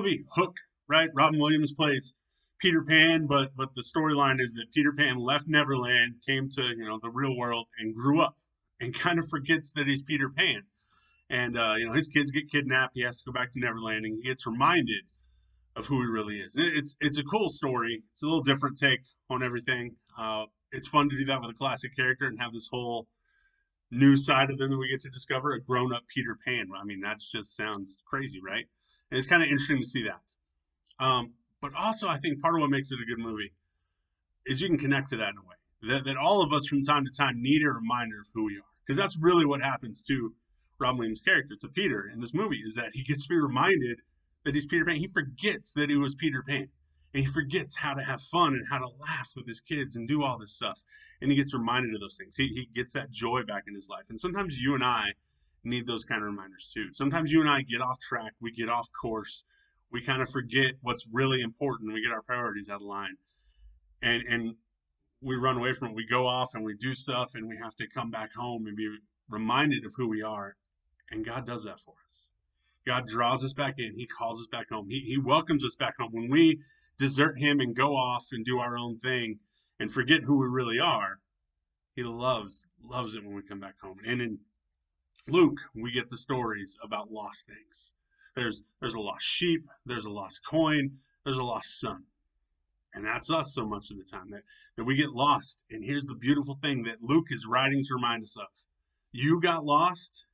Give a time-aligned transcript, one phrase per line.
[0.00, 0.56] movie Hook,
[0.88, 1.10] right?
[1.14, 2.14] Robin Williams plays
[2.58, 6.88] Peter Pan, but but the storyline is that Peter Pan left Neverland, came to you
[6.88, 8.36] know the real world, and grew up,
[8.80, 10.62] and kind of forgets that he's Peter Pan.
[11.28, 12.92] And uh, you know his kids get kidnapped.
[12.94, 15.04] He has to go back to Neverland, and he gets reminded
[15.76, 16.54] of who he really is.
[16.56, 18.02] It's it's a cool story.
[18.12, 19.94] It's a little different take on everything.
[20.18, 23.06] Uh, it's fun to do that with a classic character and have this whole
[23.90, 26.68] new side of them that we get to discover a grown up Peter Pan.
[26.74, 28.66] I mean, that just sounds crazy, right?
[29.10, 30.20] And it's kind of interesting to see that.
[31.04, 33.52] Um, but also, I think part of what makes it a good movie
[34.46, 35.94] is you can connect to that in a way.
[35.94, 38.56] That, that all of us from time to time need a reminder of who we
[38.56, 38.64] are.
[38.86, 40.34] Because that's really what happens to
[40.78, 44.00] Robin Williams' character, to Peter in this movie, is that he gets to be reminded
[44.44, 44.96] that he's Peter Pan.
[44.96, 46.68] He forgets that he was Peter Pan.
[47.12, 50.06] And he forgets how to have fun and how to laugh with his kids and
[50.06, 50.80] do all this stuff.
[51.20, 52.36] And he gets reminded of those things.
[52.36, 54.04] He, he gets that joy back in his life.
[54.08, 55.14] And sometimes you and I
[55.64, 56.88] need those kind of reminders too.
[56.92, 59.44] Sometimes you and I get off track, we get off course,
[59.92, 63.16] we kind of forget what's really important, we get our priorities out of line.
[64.02, 64.54] And and
[65.22, 65.94] we run away from it.
[65.94, 68.76] We go off and we do stuff and we have to come back home and
[68.76, 68.88] be
[69.28, 70.56] reminded of who we are.
[71.10, 72.28] And God does that for us.
[72.86, 73.94] God draws us back in.
[73.94, 74.88] He calls us back home.
[74.88, 76.10] He, he welcomes us back home.
[76.12, 76.60] When we
[76.98, 79.38] desert Him and go off and do our own thing
[79.78, 81.18] and forget who we really are,
[81.94, 83.98] He loves loves it when we come back home.
[84.06, 84.38] And in
[85.28, 87.92] Luke, we get the stories about lost things.
[88.34, 89.68] There's there's a lost sheep.
[89.86, 90.98] There's a lost coin.
[91.24, 92.04] There's a lost son.
[92.94, 94.42] And that's us so much of the time that,
[94.76, 95.60] that we get lost.
[95.70, 98.48] And here's the beautiful thing that Luke is writing to remind us of.
[99.12, 100.24] You got lost,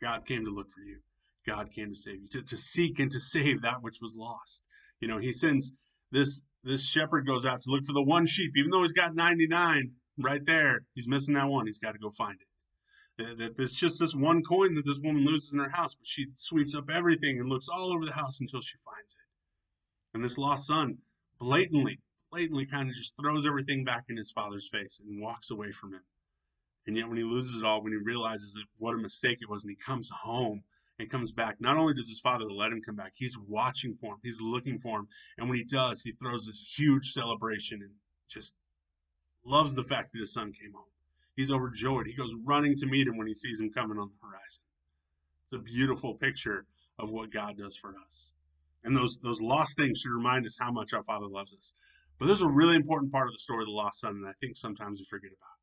[0.00, 0.98] God came to look for you.
[1.46, 4.64] God came to save you, to, to seek and to save that which was lost.
[5.00, 5.72] You know, he sends
[6.10, 9.14] this this shepherd goes out to look for the one sheep, even though he's got
[9.14, 11.66] 99 right there, he's missing that one.
[11.66, 12.48] He's got to go find it.
[13.18, 16.26] That, there's just this one coin that this woman loses in her house, but she
[16.34, 20.14] sweeps up everything and looks all over the house until she finds it.
[20.14, 20.98] And this lost son
[21.38, 21.98] blatantly,
[22.30, 25.94] blatantly kind of just throws everything back in his father's face and walks away from
[25.94, 26.02] him.
[26.86, 29.48] And yet, when he loses it all, when he realizes that what a mistake it
[29.48, 30.62] was, and he comes home
[30.98, 34.12] and comes back, not only does his father let him come back, he's watching for
[34.12, 35.08] him, he's looking for him.
[35.38, 37.90] And when he does, he throws this huge celebration and
[38.28, 38.54] just
[39.44, 40.84] loves the fact that his son came home.
[41.36, 42.06] He's overjoyed.
[42.06, 44.62] He goes running to meet him when he sees him coming on the horizon.
[45.44, 46.66] It's a beautiful picture
[46.98, 48.34] of what God does for us.
[48.84, 51.72] And those those lost things should remind us how much our Father loves us.
[52.18, 54.32] But there's a really important part of the story of the lost son that I
[54.40, 55.56] think sometimes we forget about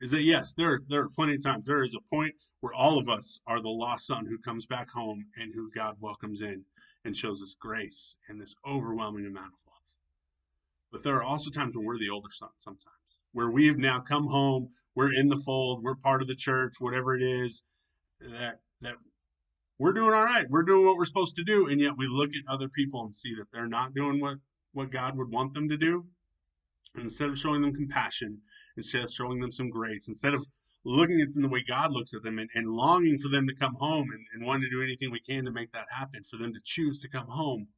[0.00, 2.98] is that yes, there there are plenty of times there is a point where all
[2.98, 6.64] of us are the lost son who comes back home and who God welcomes in
[7.04, 9.82] and shows us grace and this overwhelming amount of love.
[10.92, 14.00] But there are also times when we're the older son sometimes, where we have now
[14.00, 17.62] come home, we're in the fold, we're part of the church, whatever it is,
[18.20, 18.94] that that
[19.78, 22.30] we're doing all right, we're doing what we're supposed to do, and yet we look
[22.30, 24.38] at other people and see that they're not doing what
[24.72, 26.04] what God would want them to do.
[26.96, 28.40] And instead of showing them compassion
[28.76, 30.44] instead of showing them some grace, instead of
[30.84, 33.54] looking at them the way God looks at them and, and longing for them to
[33.54, 36.38] come home and, and wanting to do anything we can to make that happen, for
[36.38, 37.68] them to choose to come home,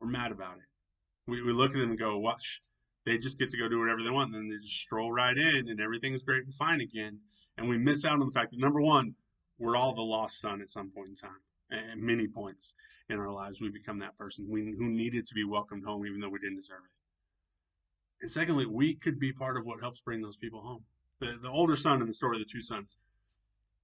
[0.00, 1.30] we're mad about it.
[1.30, 2.62] We, we look at them and go, watch,
[3.04, 5.36] they just get to go do whatever they want, and then they just stroll right
[5.36, 7.18] in and everything is great and fine again.
[7.56, 9.14] And we miss out on the fact that number one,
[9.58, 11.40] we're all the lost son at some point in time.
[11.72, 12.74] At many points
[13.08, 16.20] in our lives, we become that person we, who needed to be welcomed home, even
[16.20, 18.22] though we didn't deserve it.
[18.22, 20.84] And secondly, we could be part of what helps bring those people home.
[21.20, 22.96] The, the older son in the story, of the two sons,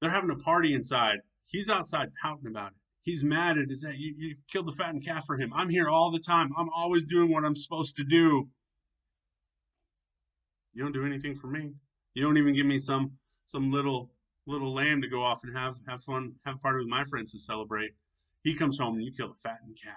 [0.00, 1.18] they're having a party inside.
[1.46, 2.78] He's outside pouting about it.
[3.02, 5.52] He's mad at his, you, you killed the fattened calf for him.
[5.54, 6.52] I'm here all the time.
[6.56, 8.48] I'm always doing what I'm supposed to do.
[10.74, 11.72] You don't do anything for me.
[12.14, 13.12] You don't even give me some
[13.46, 14.10] some little
[14.46, 17.32] little lamb to go off and have have fun, have a party with my friends
[17.32, 17.92] to celebrate.
[18.42, 19.94] He comes home and you kill a fattened calf.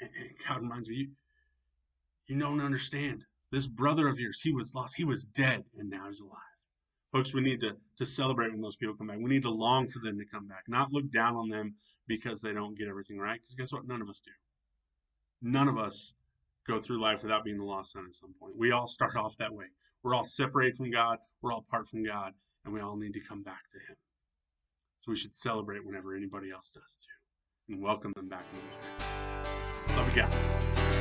[0.00, 1.08] And, and God reminds me, you,
[2.26, 3.24] you don't understand.
[3.50, 4.94] This brother of yours, he was lost.
[4.96, 6.32] He was dead, and now he's alive.
[7.12, 9.18] Folks, we need to, to celebrate when those people come back.
[9.18, 11.74] We need to long for them to come back, not look down on them
[12.08, 13.40] because they don't get everything right.
[13.40, 13.86] Because guess what?
[13.86, 14.32] None of us do.
[15.42, 16.14] None of us
[16.68, 18.56] go through life without being the lost son at some point.
[18.56, 19.66] We all start off that way.
[20.02, 21.18] We're all separated from God.
[21.42, 22.32] We're all apart from God,
[22.64, 23.96] and we all need to come back to Him.
[25.00, 28.44] So we should celebrate whenever anybody else does too, and welcome them back.
[28.52, 29.94] The.
[29.94, 30.95] Love you guys.